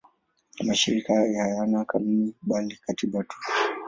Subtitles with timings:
[0.65, 3.35] Mashirika hayo hayana kanuni bali katiba tu.